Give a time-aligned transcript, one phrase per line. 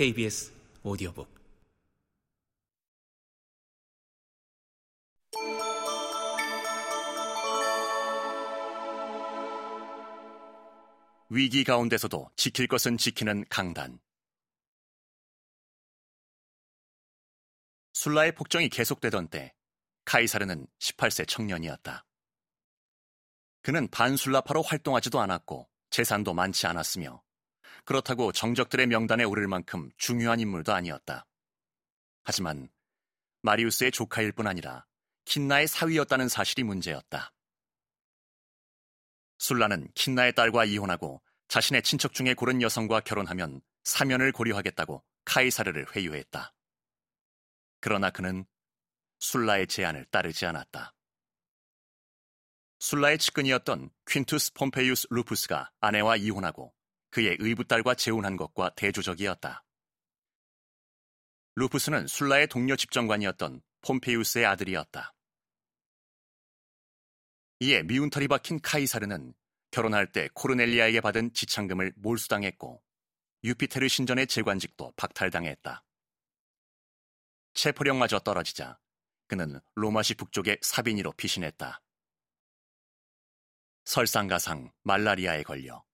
[0.00, 0.50] KBS
[0.82, 1.28] 오디오북
[11.28, 14.00] 위기 가운데서도 지킬 것은 지키는 강단.
[17.92, 19.54] 술라의 폭정이 계속되던 때
[20.06, 22.06] 카이사르는 18세 청년이었다.
[23.60, 27.22] 그는 반술라파로 활동하지도 않았고 재산도 많지 않았으며
[27.84, 31.26] 그렇다고 정적들의 명단에 오를 만큼 중요한 인물도 아니었다.
[32.22, 32.68] 하지만
[33.42, 34.86] 마리우스의 조카일 뿐 아니라
[35.24, 37.32] 킨나의 사위였다는 사실이 문제였다.
[39.38, 46.54] 술라는 킨나의 딸과 이혼하고 자신의 친척 중에 고른 여성과 결혼하면 사면을 고려하겠다고 카이사르를 회유했다.
[47.80, 48.44] 그러나 그는
[49.18, 50.94] 술라의 제안을 따르지 않았다.
[52.78, 56.74] 술라의 측근이었던 퀸투스 폼페이우스 루푸스가 아내와 이혼하고
[57.10, 59.64] 그의 의붓딸과 재혼한 것과 대조적이었다.
[61.56, 65.12] 루푸스는 술라의 동료 집정관이었던 폼페이우스의 아들이었다.
[67.60, 69.34] 이에 미운 털이 박힌 카이사르는
[69.70, 72.82] 결혼할 때 코르넬리아에게 받은 지창금을 몰수당했고
[73.44, 75.84] 유피테르 신전의 재관직도 박탈당했다.
[77.54, 78.78] 체포령마저 떨어지자
[79.26, 81.80] 그는 로마시 북쪽의 사비니로 피신했다.
[83.84, 85.84] 설상가상 말라리아에 걸려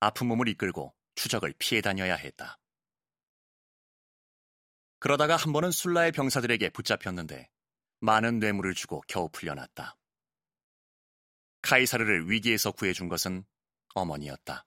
[0.00, 2.58] 아픈 몸을 이끌고 추적을 피해 다녀야 했다.
[4.98, 7.50] 그러다가 한 번은 술라의 병사들에게 붙잡혔는데
[8.00, 9.96] 많은 뇌물을 주고 겨우 풀려났다.
[11.62, 13.44] 카이사르를 위기에서 구해준 것은
[13.94, 14.66] 어머니였다.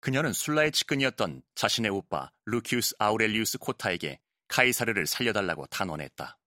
[0.00, 6.38] 그녀는 술라의 측근이었던 자신의 오빠 루키우스 아우렐리우스 코타에게 카이사르를 살려달라고 단언했다.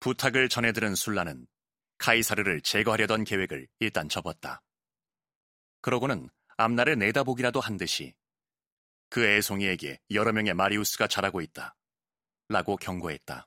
[0.00, 1.46] 부탁을 전해들은 술라는
[2.00, 4.62] 카이사르를 제거하려던 계획을 일단 접었다.
[5.82, 8.14] 그러고는 앞날을 내다보기라도 한 듯이
[9.10, 11.76] 그 애송이에게 여러 명의 마리우스가 자라고 있다.
[12.48, 13.46] 라고 경고했다.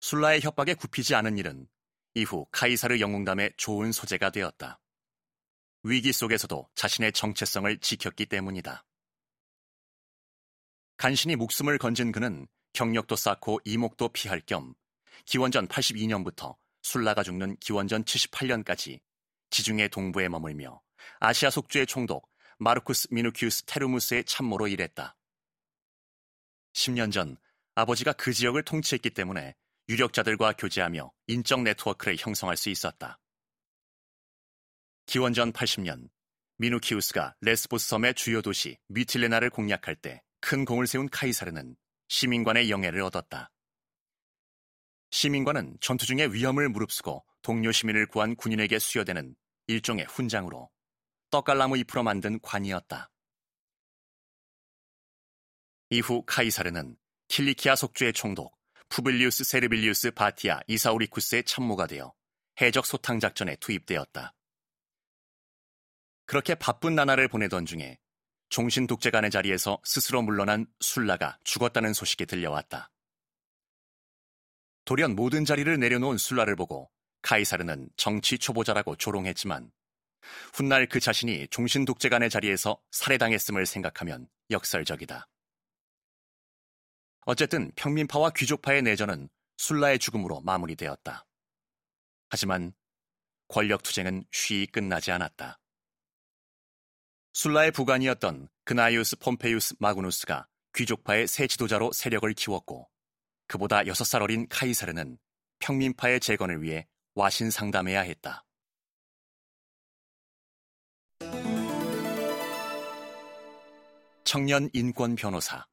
[0.00, 1.66] 술라의 협박에 굽히지 않은 일은
[2.14, 4.78] 이후 카이사르 영웅담의 좋은 소재가 되었다.
[5.82, 8.84] 위기 속에서도 자신의 정체성을 지켰기 때문이다.
[10.98, 14.74] 간신히 목숨을 건진 그는 경력도 쌓고 이목도 피할 겸
[15.24, 16.56] 기원전 82년부터
[16.86, 19.00] 술라가 죽는 기원전 78년까지
[19.50, 20.80] 지중해 동부에 머물며
[21.20, 25.16] 아시아 속주의 총독 마르쿠스 미누키우스 테르무스의 참모로 일했다.
[26.74, 27.36] 10년 전
[27.74, 29.54] 아버지가 그 지역을 통치했기 때문에
[29.88, 33.18] 유력자들과 교제하며 인적 네트워크를 형성할 수 있었다.
[35.06, 36.08] 기원전 80년
[36.58, 41.74] 미누키우스가 레스보스 섬의 주요 도시 미틸레네를 공략할 때 큰 공을 세운 카이사르는
[42.06, 43.50] 시민관의 영예를 얻었다.
[45.10, 49.34] 시민관은 전투 중에 위험을 무릅쓰고 동료 시민을 구한 군인에게 수여되는
[49.68, 50.70] 일종의 훈장으로
[51.30, 53.10] 떡갈나무 잎으로 만든 관이었다.
[55.90, 56.96] 이후 카이사르는
[57.28, 58.56] 킬리키아 속주의 총독
[58.88, 62.12] 푸블리우스 세르빌리우스 바티아 이사우리쿠스의 참모가 되어
[62.60, 64.34] 해적 소탕 작전에 투입되었다.
[66.24, 67.98] 그렇게 바쁜 나날을 보내던 중에
[68.48, 72.90] 종신 독재관의 자리에서 스스로 물러난 술라가 죽었다는 소식이 들려왔다.
[74.86, 76.90] 돌연 모든 자리를 내려놓은 술라를 보고
[77.22, 79.70] 카이사르는 정치 초보자라고 조롱했지만
[80.54, 85.28] 훗날 그 자신이 종신 독재관의 자리에서 살해당했음을 생각하면 역설적이다.
[87.26, 91.26] 어쨌든 평민파와 귀족파의 내전은 술라의 죽음으로 마무리되었다.
[92.28, 92.72] 하지만
[93.48, 95.58] 권력 투쟁은 쉬이 끝나지 않았다.
[97.32, 102.88] 술라의 부관이었던 그나이우스 폼페이우스 마구누스가 귀족파의 새 지도자로 세력을 키웠고
[103.46, 105.18] 그보다 6살 어린 카이사르는
[105.60, 108.44] 평민파의 재건을 위해 와신 상담해야 했다.
[114.24, 115.64] 청년 인권 변호사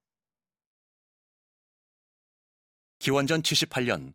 [2.99, 4.13] 기원전 78년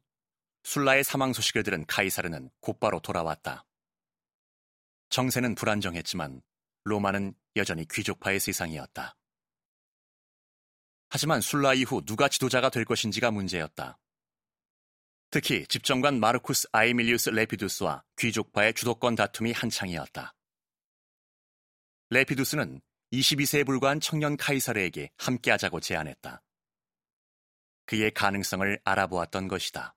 [0.63, 3.67] 술라의 사망 소식을 들은 카이사르는 곧바로 돌아왔다.
[5.11, 6.41] 정세는 불안정했지만
[6.85, 9.18] 로마는 여전히 귀족파의 세상이었다.
[11.11, 13.99] 하지만 술라 이후 누가 지도자가 될 것인지가 문제였다.
[15.31, 20.35] 특히 집정관 마르쿠스 아이밀리우스 레피두스와 귀족파의 주도권 다툼이 한창이었다.
[22.11, 22.81] 레피두스는
[23.13, 26.43] 22세에 불과한 청년 카이사르에게 함께하자고 제안했다.
[27.87, 29.95] 그의 가능성을 알아보았던 것이다.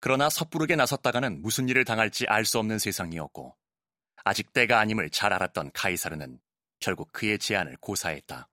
[0.00, 3.56] 그러나 섣부르게 나섰다가는 무슨 일을 당할지 알 수 없는 세상이었고
[4.24, 6.40] 아직 때가 아님을 잘 알았던 카이사르는
[6.78, 8.48] 결국 그의 제안을 고사했다.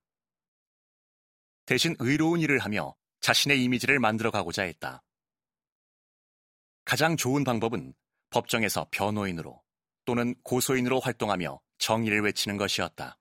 [1.67, 5.03] 대신 의로운 일을 하며 자신의 이미지를 만들어가고자 했다.
[6.85, 7.93] 가장 좋은 방법은
[8.29, 9.61] 법정에서 변호인으로
[10.05, 13.19] 또는 고소인으로 활동하며 정의를 외치는 것이었다.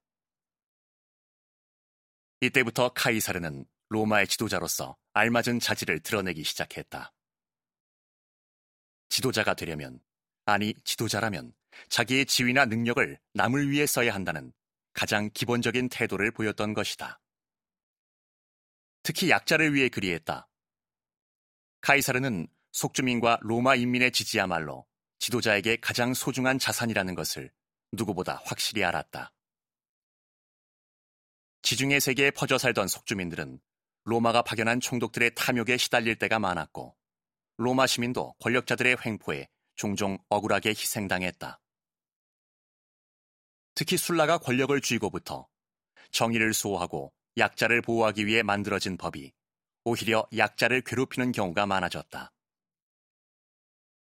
[2.40, 7.12] 이때부터 카이사르는 로마의 지도자로서 알맞은 자질을 드러내기 시작했다.
[9.08, 9.98] 지도자가 되려면,
[10.44, 11.52] 아니 지도자라면
[11.88, 14.52] 자기의 지위나 능력을 남을 위해 써야 한다는
[14.92, 17.20] 가장 기본적인 태도를 보였던 것이다.
[19.06, 20.48] 특히 약자를 위해 그리했다.
[21.80, 24.84] 카이사르는 속주민과 로마 인민의 지지야말로
[25.20, 27.52] 지도자에게 가장 소중한 자산이라는 것을
[27.92, 29.32] 누구보다 확실히 알았다.
[31.62, 33.60] 지중해 세계에 퍼져 살던 속주민들은
[34.06, 36.96] 로마가 파견한 총독들의 탐욕에 시달릴 때가 많았고
[37.58, 41.60] 로마 시민도 권력자들의 횡포에 종종 억울하게 희생당했다.
[43.76, 45.46] 특히 술라가 권력을 쥐고부터
[46.10, 49.32] 정의를 수호하고 약자를 보호하기 위해 만들어진 법이
[49.84, 52.32] 오히려 약자를 괴롭히는 경우가 많아졌다.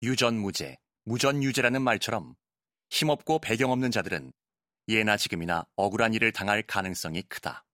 [0.03, 2.35] 유전무죄, 무전유죄라는 말처럼
[2.91, 4.33] 힘없고 배경 없는 자들은
[4.89, 7.65] 예나 지금이나 억울한 일을 당할 가능성이 크다.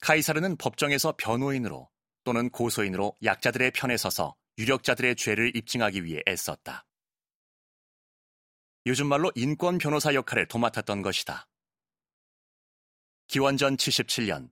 [0.00, 1.90] 카이사르는 법정에서 변호인으로
[2.24, 6.86] 또는 고소인으로 약자들의 편에 서서 유력자들의 죄를 입증하기 위해 애썼다.
[8.86, 11.48] 요즘 말로 인권 변호사 역할을 도맡았던 것이다.
[13.26, 14.50] 기원전 77년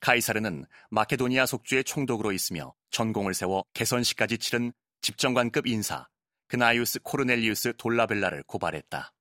[0.00, 6.08] 카이사르는 마케도니아 속주의 총독으로 있으며 전공을 세워 개선시까지 치른 집정관급 인사
[6.48, 9.12] 그나이우스 코르넬리우스 돌라벨라를 고발했다.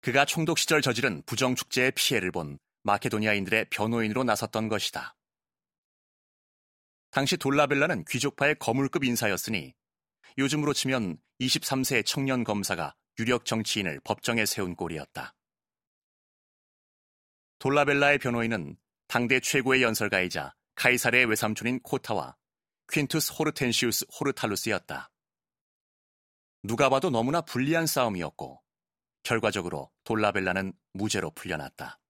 [0.00, 5.14] 그가 총독 시절 저지른 부정 축제의 피해를 본 마케도니아인들의 변호인으로 나섰던 것이다.
[7.10, 9.74] 당시 돌라벨라는 귀족파의 거물급 인사였으니
[10.38, 15.34] 요즘으로 치면 23세 청년 검사가 유력 정치인을 법정에 세운 꼴이었다.
[17.60, 22.34] 돌라벨라의 변호인은 당대 최고의 연설가이자 카이사르의 외삼촌인 코타와
[22.90, 25.10] 퀸투스 호르텐시우스 호르탈루스였다.
[26.62, 28.62] 누가 봐도 너무나 불리한 싸움이었고
[29.22, 32.00] 결과적으로 돌라벨라는 무죄로 풀려났다.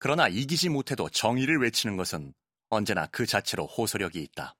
[0.00, 2.34] 그러나 이기지 못해도 정의를 외치는 것은
[2.70, 4.56] 언제나 그 자체로 호소력이 있다.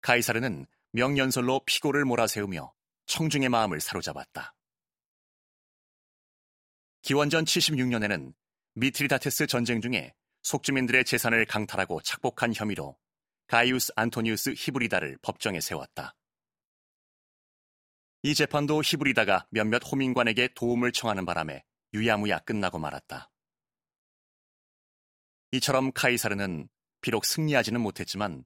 [0.00, 2.72] 카이사르는 명연설로 피고를 몰아세우며
[3.04, 4.55] 청중의 마음을 사로잡았다.
[7.06, 8.34] 기원전 76년에는
[8.74, 10.12] 미트리다테스 전쟁 중에
[10.42, 12.98] 속주민들의 재산을 강탈하고 착복한 혐의로
[13.46, 16.16] 가이우스 안토니우스 히브리다를 법정에 세웠다.
[18.24, 21.62] 이 재판도 히브리다가 몇몇 호민관에게 도움을 청하는 바람에
[21.94, 23.30] 유야무야 끝나고 말았다.
[25.52, 26.68] 이처럼 카이사르는
[27.02, 28.44] 비록 승리하지는 못했지만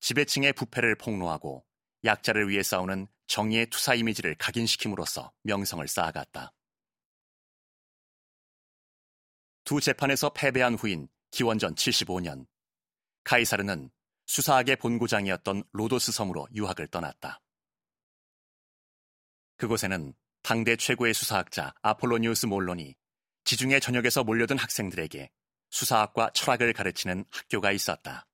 [0.00, 1.64] 지배층의 부패를 폭로하고
[2.02, 6.52] 약자를 위해 싸우는 정의의 투사 이미지를 각인시킴으로써 명성을 쌓아갔다.
[9.70, 12.44] 두 재판에서 패배한 후인 기원전 75년
[13.22, 13.92] 카이사르는
[14.26, 17.40] 수사학의 본고장이었던 로도스 섬으로 유학을 떠났다.
[19.58, 20.12] 그곳에는
[20.42, 22.96] 당대 최고의 수사학자 아폴로니우스 몰론이
[23.44, 25.30] 지중해 전역에서 몰려든 학생들에게
[25.70, 28.26] 수사학과 철학을 가르치는 학교가 있었다.